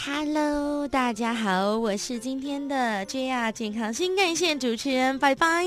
[0.00, 5.64] Hello，大家好，我是今天的 JR 健康新干线主持人，拜拜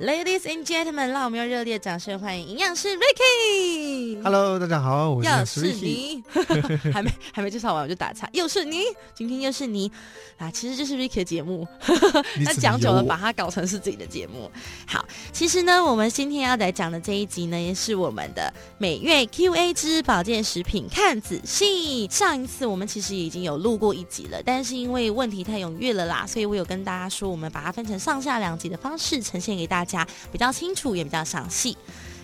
[0.00, 4.22] ，Ladies and gentlemen，让我们用热烈掌声欢迎营养师 Ricky。
[4.22, 5.82] Hello，大家好，我又是是 Ricky。
[5.82, 6.24] 你，
[6.94, 9.90] 还没还没介绍完我就打岔，又是你，今天又是你
[10.36, 11.66] 啊，其实就是 Ricky 的节目，
[12.44, 14.48] 那讲久了，把它搞成是自己的节目。
[14.86, 22.06] 好，其实呢，我们今天要来讲的这一集呢，也是我们的每月 Q&A 之保健食品看仔细。
[22.08, 31.76] 上一次我们其实已经有录过一集了，但是因为问题太踊跃了啦，所以我有跟大家说，我们把它分成上下两集的方式呈现给大家，比较清楚也比较详细。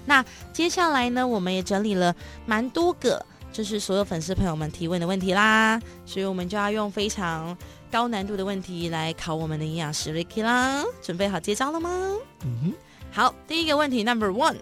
[0.07, 2.15] 那接下来呢，我们也整理了
[2.45, 7.57] 蛮多个，就是所有粉丝朋友们提问的问题啦，所以我们就要用非常
[7.91, 10.85] 高难度的问题来考我们的营养师 Ricky 啦。
[11.01, 11.91] 准备好接招了吗？
[12.45, 12.73] 嗯哼，
[13.11, 14.57] 好，第一个问题 Number One，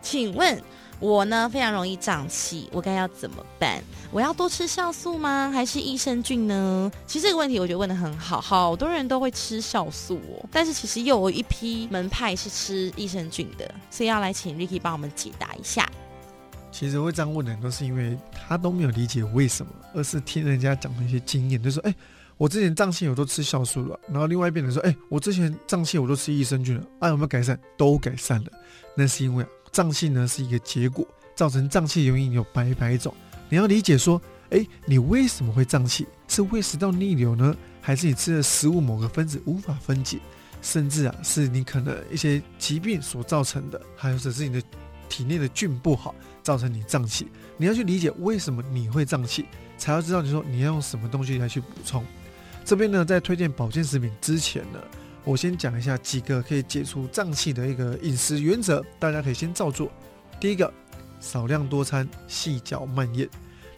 [0.00, 0.62] 请问
[0.98, 3.82] 我呢非常容易胀气，我该要怎么办？
[4.10, 5.50] 我要多吃酵素吗？
[5.52, 6.90] 还是益生菌呢？
[7.06, 15.86] 其实这个问题我觉得问的很好，好多人都会吃酵素哦，但是其实又有一批门派是吃益生菌的，所以要来请 Ricky 帮我们解答一下。
[16.72, 21.94] 其实会这样问的人都是因为他都没有理解为什么，而是听人家讲的一些经验，就说：“哎、
[22.36, 27.58] 我之前胀气我都吃酵素了。”然后另外一边人说：“哎、我之前胀气我都吃益生菌了，啊有没有改善？
[27.78, 28.50] 都改善了。
[28.94, 33.14] 那是因为啊胀气呢是一个结果，造成胀气原因有百百种。
[33.50, 36.06] 你要理解说，哎、你为什么会胀气？
[36.28, 40.18] 是胃食道逆流呢，还是你吃的食物某个分子无法分解？
[40.62, 44.66] 甚至啊，是你可能一些疾病所造成的，还有只是你的
[45.10, 47.28] 体内的菌不好，造成你胀气。
[47.58, 49.44] 你要去理解为什么你会胀气，
[49.76, 52.02] 才要知道你说你要用什么东西来去补充。
[52.64, 54.80] 这边呢，在推荐保健食品之前呢，
[55.26, 59.90] 我先讲一下几个可以解除胀气的一个饮食原则，大家可以先照做。
[60.38, 60.72] 第一个，
[61.18, 63.28] 少量多餐，细嚼慢咽。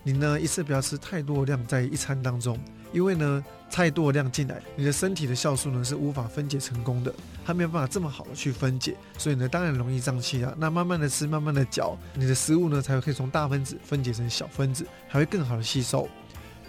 [0.03, 2.59] 你呢一次不要吃太多量在一餐当中，
[2.93, 7.15] 因为呢太多量进来，你的身体的酵素呢是无法分解成功的，
[7.47, 10.55] 它没有办法这么好的去分解，所以呢当然容易胀气啊。
[10.59, 16.07] 那慢慢的吃，慢慢的嚼，你的食物呢才会可以从大分子分解成小分子，还会更好的吸收。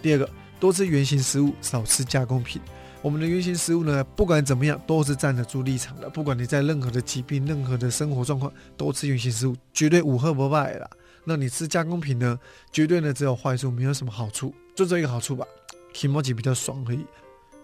[0.00, 0.26] 第二个，
[0.58, 2.62] 多吃原形食物，少吃加工品。
[3.02, 10.88] 我们的原形食物呢，不管怎么样都是站得住立场的，不管你在任何的疾病、任何的生活状况，都吃原形食物，绝对无喝不败啦。
[11.24, 12.38] 那你吃加工品呢，
[12.70, 15.46] 绝对呢只有坏处，没有什么好处，就这一个好处吧
[15.94, 17.04] k i m o j i 比较爽而已。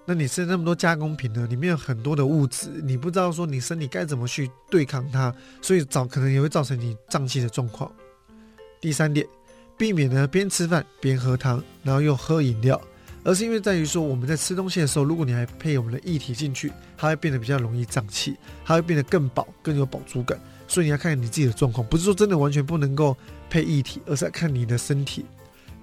[0.06, 7.92] 那你吃那么多加工品呢，里面有很多的物质，你不知道说你身体该怎么去对抗它，所以造可能也会造成你胀气的状况。
[8.80, 9.26] 第三点，
[9.76, 12.80] 避免呢边吃饭边喝汤，然后又喝饮料，
[13.26, 20.40] 而是因为在于说我们在吃东西的时候，如果你还配我们的液体进去，它会变得比较容易胀气，它会变得更饱，更有饱足感。
[20.68, 23.16] 所以你要看你自己的状况，不是说真的完全不能够
[23.50, 25.24] 配液体，而是要看你的身体。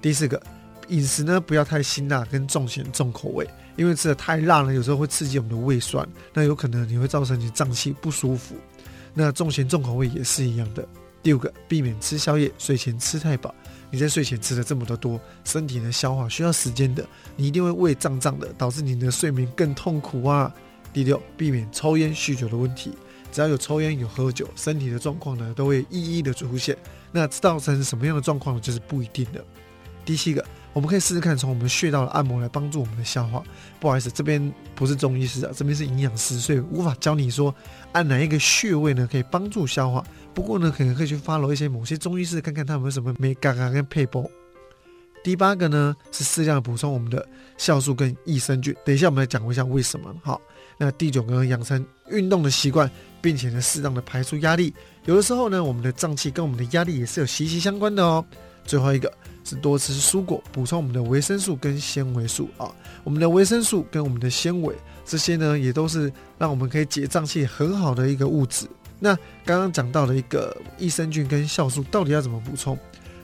[0.02, 0.42] 第四个，
[0.88, 8.56] 饮食呢不要太辛辣跟重咸重口味，因为吃的太辣呢，有时候会刺激我们的胃酸，那有可能你会造成你胀气不舒服。
[9.14, 10.88] 那重咸重口味也是一样的。
[11.22, 13.54] 第五个，避免吃宵夜，睡前吃太饱。
[13.94, 20.52] 你在睡前吃了这么多多，身体的消化需要时间的，你一定会胃胀胀的，导致你的睡眠更痛苦啊。
[20.92, 22.92] 第六，避免抽烟酗酒的问题。
[23.32, 26.76] 只要有抽烟有喝酒，身体的状况呢都会一一的出现。
[27.12, 28.60] 那造成什么样的状况？
[28.60, 29.46] 就是不一定的。
[30.04, 30.44] 第七个，
[30.74, 33.44] 我们可以试试看从我们穴道的按摩来帮助我们的消化。
[33.80, 37.54] 不好意思，这边不是中医师啊，这边是营养师，所以无法教你说
[37.92, 40.04] 按哪一个穴位呢可以帮助消化。
[40.34, 44.30] 不过呢，可能可以去 follow 一些某些中医师，看看他们有什么没嘎嘎跟配波。
[45.24, 47.26] 第八个呢是适量的补充我们的
[47.58, 48.76] 酵素跟益生菌。
[48.84, 50.14] 等一下我们来讲一下为什么。
[50.22, 50.42] 好，
[50.78, 52.90] 那第九个养成运动的习惯，
[53.22, 54.74] 并且呢适当的排出压力。
[55.06, 58.26] 有的时候呢，我们的胀气跟我们的压力也是有息息相关的哦。
[58.66, 59.12] 最后一个
[59.44, 62.72] 是多吃蔬果，补充我们的维生素跟纤维素啊。
[63.04, 68.68] 我们的维生素跟我们的纤维这些呢，也都是让我们可以解胀气很好的一个物质。
[69.00, 72.78] 那刚刚讲到的一个益生菌跟酵素到底要怎么补充？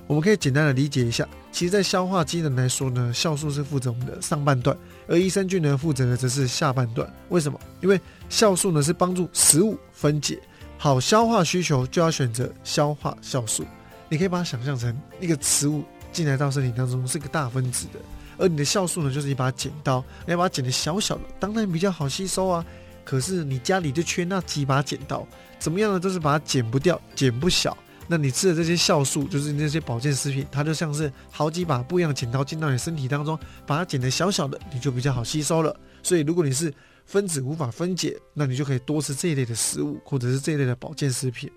[0.07, 1.25] 我们可以简单的理解一下。
[1.51, 4.75] 其实，在消化机能来说呢，酵素是负责我们的上半段，
[5.07, 7.07] 而益生菌呢负责的则是下半段。
[7.29, 7.59] 为什么？
[7.79, 7.99] 因为
[8.29, 10.39] 酵素呢是帮助食物分解，
[10.77, 13.63] 好消化需求就要选择消化酵素。
[14.09, 17.99] 你可以把它想象成一个食物进来到身体当中是个大分子的，
[18.37, 22.65] 而你的酵素呢就是一把剪刀，你要把它剪得小小的，当然比较好吸收啊。
[23.05, 25.27] 可是你家里就缺那几把剪刀，
[25.57, 25.99] 怎么样呢？
[25.99, 27.75] 都是把它剪不掉，剪不小。
[28.07, 35.75] 那你吃的这些酵素，就是那些保健食品，它就像是好几把不一样的剪刀进到你身体当中，把它剪得小小的，你就比较好吸收了。
[36.01, 36.73] 所以如果你是
[37.05, 41.49] 分子无法分解，那你就可以多吃这一类的食物，或者是这一类的保健食品。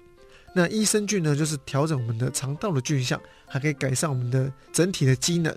[0.54, 5.54] 那益生菌呢，就是调整我们的肠道的菌相，还可以改善我们的整体的机能，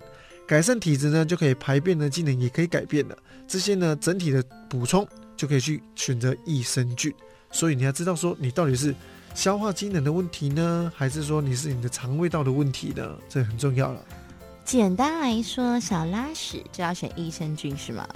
[0.47, 3.17] 改善体质呢，就可以排便的机能也可以改变了。
[3.47, 7.13] 这些呢，整体的补充就可以去选择益生菌。
[7.51, 8.95] 所以你要知道说，你到底是
[9.33, 13.17] 消化机能的问题呢，还是说你是你的肠胃道的问题呢？
[13.27, 14.01] 这很重要了。
[14.63, 18.07] 简单来说，小拉屎就要选益生菌是吗？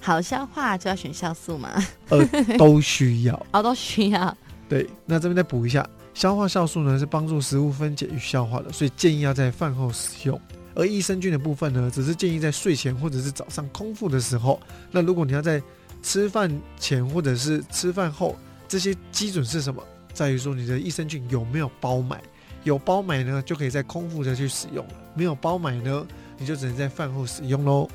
[0.00, 1.82] 好消化就要选酵素吗？
[2.10, 2.26] 呃，
[2.58, 3.34] 都需要。
[3.52, 4.36] 哦，都需要。
[4.68, 10.40] 对，那这边再补一下，消化酵素呢是帮助食物分解与消化的，所以建议要在饭后使用。
[10.76, 14.58] 而益生菌的部分呢，只是建议在睡前或者是早上空腹的时候。
[14.90, 15.62] 那如果你要在
[16.02, 19.82] 吃饭前或者是吃饭后，这些基准是什么？
[20.12, 22.20] 在于说你的益生菌有没有包买，
[22.62, 24.84] 有包买呢，就可以在空腹的去使用；
[25.14, 26.06] 没有包买呢，
[26.38, 27.88] 你就只能在饭后使用喽。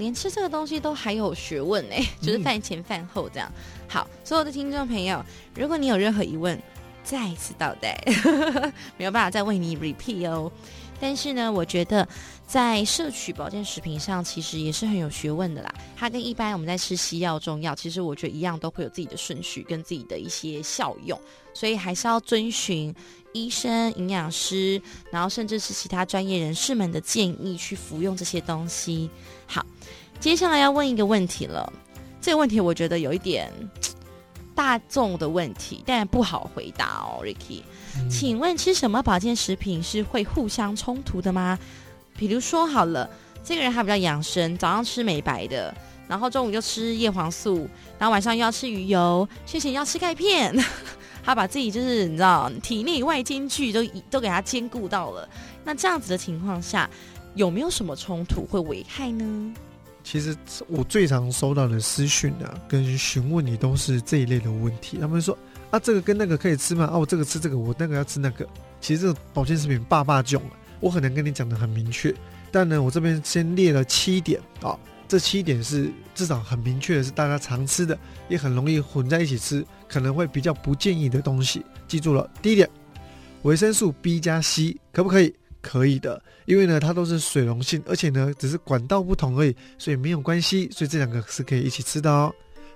[0.00, 3.52] 哦，连吃这个东西都还有学问呢， 就是饭前饭后这样。
[3.86, 5.22] 好，所有的听众朋友，
[5.54, 6.58] 如果你有任何疑问，
[7.04, 8.02] 再一次倒带，
[8.96, 10.50] 没有办法再为你 repeat 哦。
[11.02, 12.06] 但是呢，我觉得
[12.46, 15.74] 在摄取保健食品上，其实也是很有学问的啦。
[15.96, 21.18] 它跟一般我们在吃西药、中药，其实我觉得一样，都会有自己的顺序跟自己的一些效用，
[21.54, 22.94] 所以还是要遵循
[23.32, 24.80] 医生、营养师，
[25.10, 29.08] 然后甚至是其他专业人士们的建议去服用这些东西。
[29.46, 29.64] 好，
[30.20, 31.72] 接下来要问一个问题了，
[32.20, 33.50] 这个问题我觉得有一点
[34.54, 37.62] 大众的问题，但不好回答哦，Ricky。
[38.10, 41.58] 请问吃什么保健食品是会互相冲突的吗？
[42.18, 43.08] 比如说好了，
[43.42, 45.74] 这个人他比较养生，早上吃美白的，
[46.06, 47.66] 然后中午就吃叶黄素，
[47.98, 50.54] 然后晚上又要吃鱼油，睡前要吃钙片，
[51.24, 55.26] 他把自己就是你知道体内外兼具都都给他兼顾到了。
[55.64, 56.88] 那这样子的情况下，
[57.34, 59.54] 有没有什么冲突会危害呢？
[60.10, 60.36] 其实
[60.66, 65.38] 我最常收到的私讯啊，跟询问你都是这一类的问题，他们说。
[65.70, 66.86] 啊，这个跟那个可以吃吗？
[66.86, 68.44] 啊，我这个吃这个，我那个要吃那个。
[68.80, 70.42] 其实这个保健食品爸爸囧，
[70.80, 72.12] 我很难跟你讲的很明确。
[72.50, 74.76] 但呢，我这边先列了七点啊，
[75.06, 77.96] 这七点是至少很明确的，是大家常吃的，
[78.28, 81.64] 也很容易混在一起吃，可能会比较不建议的东西。
[81.86, 82.68] 记住了，第一点，
[83.42, 85.32] 维生素 B 加 C 可不可以？
[85.62, 90.68] 可以的，因为呢它都是水溶性，而且呢只是管道不同而已，所以没有关系。
[90.72, 92.32] 所以这两个是可以一起吃的哦。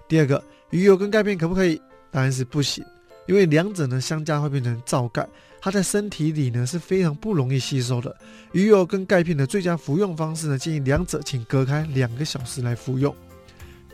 [0.09, 1.81] 第二个，鱼油跟钙片可不可以？
[2.11, 2.85] 当然是不行，
[3.27, 5.27] 因为两者呢相加会变成皂钙，
[5.61, 8.15] 它在身体里呢是非常不容易吸收的。
[8.53, 13.15] 鱼油跟钙片的最佳服用方式呢，建议两者请隔开两个小时来服用。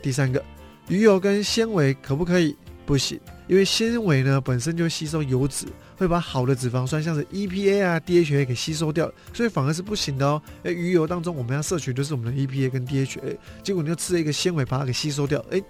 [0.01, 0.43] 第三个，
[0.87, 2.55] 鱼油跟纤维可不可以？
[2.83, 3.17] 不行，
[3.47, 5.65] 因为纤维呢本身就吸收油脂，
[6.01, 10.41] 会把好的脂肪酸像是 EPA 啊 DHA 给吸收掉，所以反而是不行的哦。
[10.63, 15.61] 哎，鱼油当中我们要摄取的是我们的 EPA 跟 DHA，结果你又吃了一个纤维把它给吸收掉，哎，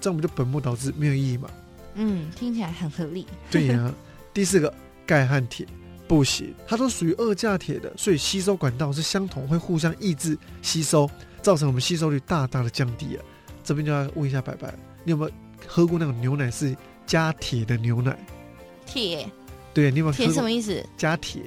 [0.00, 1.50] 这样不就本末倒置，没有意义嘛？
[1.96, 3.26] 嗯，听起来很合理。
[3.50, 3.92] 对呀，
[4.32, 4.72] 第四个
[5.04, 5.66] 钙和铁
[6.06, 11.10] 不行，它都属于二价铁的，所以吸收管道是相同，会互相抑制吸收，
[11.42, 13.24] 造成我们吸收率大大的降低啊。
[13.64, 15.32] 这边就要问一下白白，你有没有
[15.66, 16.72] 喝过那种牛奶是
[17.04, 18.16] 加铁的牛奶？
[18.86, 19.28] 铁？
[19.74, 20.12] 对，你有没有？
[20.12, 20.84] 铁什么意思？
[20.96, 21.42] 加铁。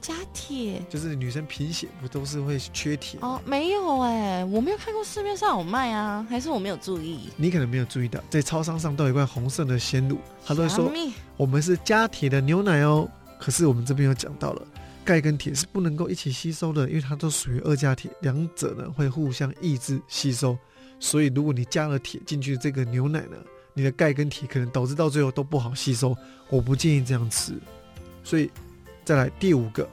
[0.00, 3.38] 加铁就是女生贫血不都是会缺铁哦？
[3.44, 7.28] 没有哎，我没有看过市面上有卖啊，还是我没有注意？
[7.36, 10.90] 你可能没有注意到，在超商上都有一罐红色的鲜乳，他都会说
[11.36, 13.06] 我们是加铁的牛奶哦。
[13.38, 14.66] 可是我们这边有讲到了，
[15.04, 20.56] 钙跟铁是不能够一起吸收的，因为它都属于二价铁，两者呢会互相抑制吸收。
[20.98, 23.36] 所以如果你加了铁进去这个牛奶呢，
[23.80, 26.16] 你的钙跟铁可能导致到最后都不好吸收，
[26.48, 27.54] 我不建议这样吃。
[28.22, 28.50] 所以。
[29.02, 29.88] 再来第五个，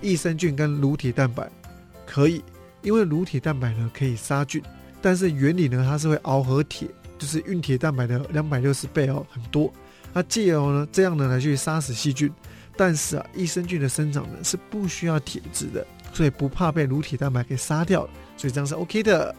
[0.00, 1.48] 益生菌跟乳铁蛋白
[2.04, 2.42] 可以，
[2.82, 4.60] 因为乳铁蛋白呢可以杀菌，
[5.00, 9.72] 但是原理呢它是会螯合铁，就是运铁蛋白的两百六十倍哦，很多。
[10.12, 12.32] 它借由呢这样呢来去杀死细菌，
[12.76, 19.32] 但是啊益生菌的生长呢是不需要铁质的，所以不怕被乳铁蛋白给杀掉，所以这样是 OK 的。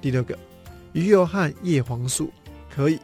[0.00, 0.38] 第六个，
[0.92, 2.32] 鱼油和叶黄素
[2.74, 2.98] 可以，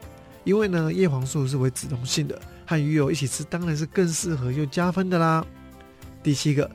[0.44, 2.40] 因为呢叶黄素是为脂溶性的。
[2.68, 5.44] 和鱼油一起吃当然是更适合又加分的啦。
[6.22, 6.68] 第七个，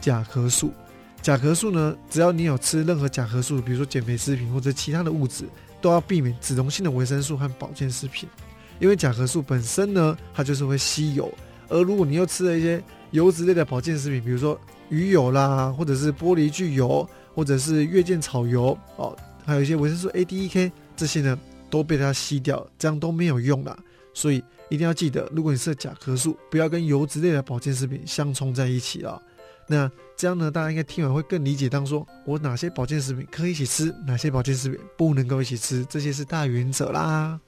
[0.00, 0.72] 甲壳素，
[1.20, 5.44] 甲壳素呢，只要你有吃任何甲壳素，比如说减肥食品或者其他的物质，
[5.80, 8.28] 都要避免脂溶性的维生素和保健食品，
[8.78, 11.32] 因为甲壳素本身呢，它就是会吸油，
[11.68, 12.80] 而如果你又吃了一些
[13.10, 14.56] 油脂类的保健食品，比如说
[14.90, 21.36] 鱼油啦，或者是玻璃聚油，或者是月见草油哦，还有一些维生素 A、D、E、K 这些呢，
[21.72, 23.76] 都被它吸掉，这样都没有用了，
[24.14, 24.44] 所以。
[24.70, 29.20] 一定要记得，如果你是甲壳素，不要跟油脂类的保健食品相冲在一起啊。
[29.66, 37.38] 那这样呢，大家应该听完会更理解，当说我哪些保健食品可以一起吃，哪些保健食品不能够一起吃，这些是大原则啦。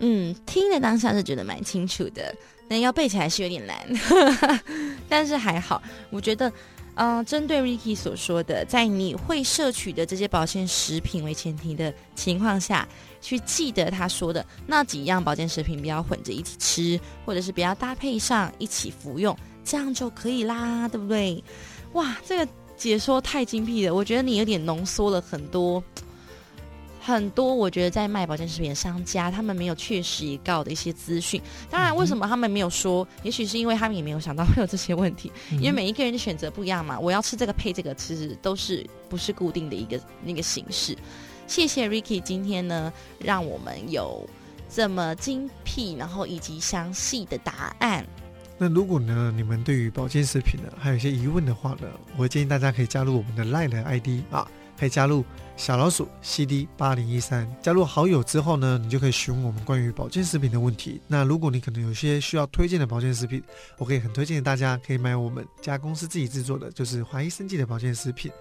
[0.00, 2.34] 嗯，听的当下是觉得蛮清楚的，
[2.68, 3.78] 但要背起来是有点难，
[5.08, 6.52] 但是还好，我觉得。
[6.94, 12.86] 嗯，针对 Ricky 所说的，在你会摄取的这些保健食品为前提的情况下，
[13.20, 19.34] 去记得他说的那几样保健食品不要混着一起吃，或者是不要搭配上一起服用，
[19.64, 21.42] 这样就可以啦，对不对？
[21.94, 25.82] 哇，这个解说太精辟了，我觉得你有点浓缩了很多。
[27.04, 31.42] 很多我觉得在卖保健食品的商家，他们没有确实以告的一些资讯。
[31.68, 33.06] 当然，为什么他们没有说？
[33.24, 35.32] 也许是因为他们也没有想到会有这些问题。
[35.50, 40.96] 因为每一个人的选择不一样嘛，我要吃这个配这个，其实都是不是固定的一个那个形式。
[41.48, 44.24] 谢谢 Ricky 今天呢，让我们有
[44.70, 48.06] 这么精辟，然后以及详细的答案。
[48.58, 54.46] 那如果呢，你们对于保健食品呢还有一些疑问的话呢，我建议大家可以加入我们的 Line 的 ID 啊，
[54.78, 55.24] 可以加入。
[55.56, 61.00] 小老鼠 CD 八零一三加入好友之后呢，你就可以询问我们关于保健食品的问题。
[61.06, 63.42] 那如果你可能有些需要推荐的保健食品，
[63.78, 68.32] 我可以很推荐大家可以买我们家公司自己制作的，就是华医生技的保健食品。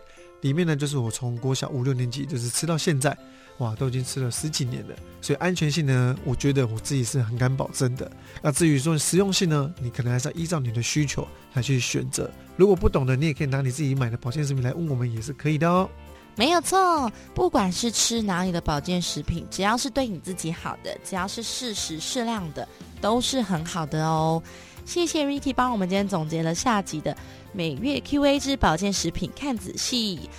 [0.42, 3.16] 里面呢，就是我从国小五六年级就是吃到现在，
[3.60, 4.96] 哇，都已经吃了十几年了。
[5.22, 8.12] 所以安全性呢，我觉得我自己是很敢保证的。
[8.42, 12.32] 那至于说实用性呢，你可能还是要依照你的需求来去选择。
[12.56, 15.88] 如果不懂的，你也可以拿你自己买的保健食品来问我们，也是可以的哦。
[16.36, 22.68] 没有错，不管是吃哪里的保健食品，只要是对你自己好的，只要是适时适量的，
[23.00, 24.42] 都是很好的哦。
[24.86, 27.16] 谢谢 Ricky 帮我们今天总结了下集的
[27.54, 30.30] 每月 Q&A 之保健食品，看仔细。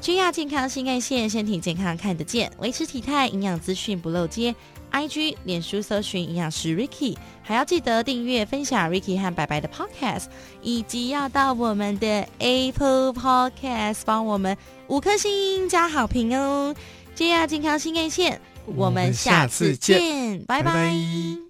[0.00, 4.54] 君亚健康新干线，身体健康看得见，维持体态，营养资讯不漏接。
[4.90, 10.24] IG、脸书搜寻营养师 Ricky，还要记得订阅、分享 Ricky 和白白的 Podcast，
[10.62, 14.56] 以及要到我们的 Apple Podcast 帮我们
[14.88, 16.74] 五颗星加好评哦。
[17.14, 21.49] 这样健康新干线，我们下次见，拜拜。